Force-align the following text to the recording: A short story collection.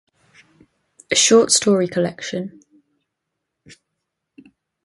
A 1.11 1.15
short 1.15 1.51
story 1.51 1.87
collection. 1.87 2.61